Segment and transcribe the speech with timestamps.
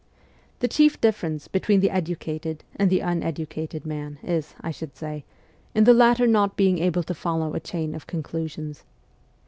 [0.61, 5.25] The chief difference between the educated and the uneducated man is, I should say,
[5.75, 8.83] in the latter not being able to follow a chain of conclusions.